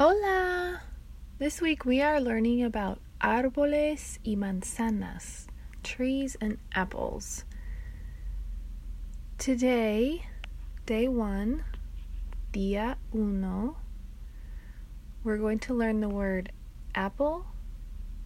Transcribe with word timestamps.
Hola! 0.00 0.80
This 1.40 1.60
week 1.60 1.84
we 1.84 2.00
are 2.00 2.20
learning 2.20 2.62
about 2.62 3.00
árboles 3.20 4.20
y 4.24 4.36
manzanas, 4.36 5.48
trees 5.82 6.36
and 6.40 6.58
apples. 6.72 7.44
Today, 9.38 10.24
day 10.86 11.08
one, 11.08 11.64
día 12.52 12.94
uno, 13.12 13.78
we're 15.24 15.36
going 15.36 15.58
to 15.58 15.74
learn 15.74 15.98
the 15.98 16.08
word 16.08 16.52
apple, 16.94 17.46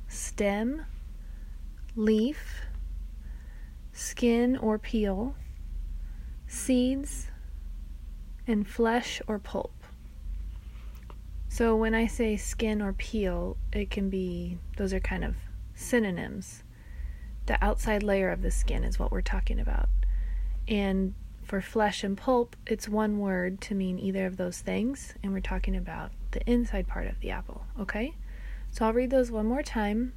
stem, 0.09 0.85
leaf, 1.97 2.67
skin 3.95 4.59
or 4.59 4.79
peel, 4.79 5.37
seeds, 6.47 7.29
and 8.47 8.69
flesh 8.69 9.23
or 9.27 9.39
pulp. 9.39 9.82
So 11.53 11.77
when 11.77 11.95
I 11.95 12.07
say 12.07 12.39
skin 12.39 12.81
or 12.81 12.95
peel, 12.95 13.59
it 13.75 13.91
can 13.91 14.09
be, 14.09 14.57
those 14.79 14.95
are 14.95 15.01
kind 15.01 15.23
of 15.23 15.37
synonyms. 15.75 16.63
The 17.45 17.63
outside 17.63 18.03
layer 18.03 18.31
of 18.31 18.41
the 18.41 18.51
skin 18.51 18.85
is 18.85 18.99
what 18.99 19.13
we're 19.13 19.21
talking 19.21 19.61
about. 19.61 19.91
And 20.67 21.13
for 21.43 21.61
flesh 21.61 22.05
and 22.05 22.17
pulp, 22.17 22.57
it's 22.67 22.89
one 22.89 23.19
word 23.19 23.61
to 23.61 23.75
mean 23.75 23.99
either 23.99 24.25
of 24.25 24.39
those 24.39 24.61
things, 24.61 25.13
and 25.23 25.31
we're 25.35 25.41
talking 25.41 25.77
about 25.77 26.11
the 26.31 26.41
inside 26.51 26.89
part 26.89 27.07
of 27.07 27.21
the 27.21 27.33
apple, 27.33 27.67
okay? 27.79 28.15
So 28.71 28.87
I'll 28.87 28.95
read 28.95 29.11
those 29.11 29.31
one 29.31 29.45
more 29.45 29.63
time 29.63 30.15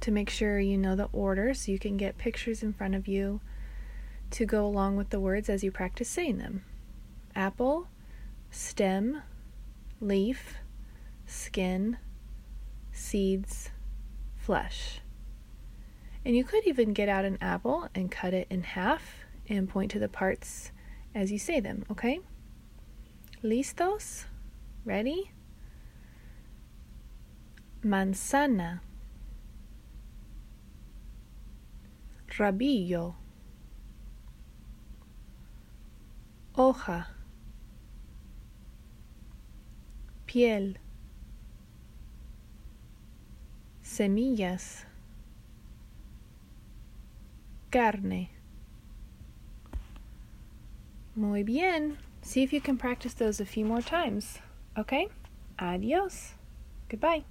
to 0.00 0.10
make 0.10 0.28
sure 0.28 0.58
you 0.58 0.76
know 0.76 0.96
the 0.96 1.08
order 1.12 1.54
so 1.54 1.70
you 1.70 1.78
can 1.78 1.96
get 1.96 2.18
pictures 2.18 2.64
in 2.64 2.72
front 2.72 2.96
of 2.96 3.06
you 3.06 3.40
to 4.32 4.44
go 4.44 4.66
along 4.66 4.96
with 4.96 5.10
the 5.10 5.20
words 5.20 5.48
as 5.48 5.62
you 5.62 5.70
practice 5.70 6.08
saying 6.08 6.38
them. 6.38 6.64
Apple, 7.36 7.86
stem, 8.50 9.22
leaf, 10.04 10.56
skin, 11.26 11.98
seeds, 12.92 13.70
flesh. 14.36 15.00
And 16.24 16.36
you 16.36 16.44
could 16.44 16.66
even 16.66 16.92
get 16.92 17.08
out 17.08 17.24
an 17.24 17.38
apple 17.40 17.88
and 17.94 18.10
cut 18.10 18.34
it 18.34 18.46
in 18.50 18.62
half 18.62 19.24
and 19.48 19.68
point 19.68 19.90
to 19.90 19.98
the 19.98 20.08
parts 20.08 20.70
as 21.14 21.30
you 21.30 21.38
say 21.38 21.60
them, 21.60 21.84
okay? 21.90 22.20
¿Listos? 23.42 24.24
Ready? 24.84 25.30
Manzana. 27.84 28.80
Rabillo. 32.36 33.14
Hoja. 36.56 37.06
Piel, 40.34 40.78
semillas, 43.82 44.84
carne. 47.70 48.30
Muy 51.14 51.44
bien. 51.44 51.98
See 52.22 52.42
if 52.42 52.52
you 52.52 52.60
can 52.60 52.76
practice 52.76 53.14
those 53.14 53.40
a 53.40 53.44
few 53.44 53.64
more 53.64 53.80
times. 53.80 54.40
Okay? 54.76 55.06
Adios. 55.60 56.34
Goodbye. 56.88 57.22